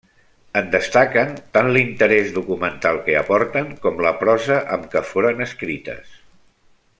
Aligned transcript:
En 0.59 0.69
destaquen 0.75 1.35
tant 1.57 1.69
l'interès 1.75 2.31
documental 2.37 2.97
que 3.09 3.19
aporten 3.19 3.69
com 3.85 4.01
la 4.07 4.15
prosa 4.23 4.59
amb 4.77 4.89
què 4.95 5.05
foren 5.11 5.47
escrites. 5.47 6.19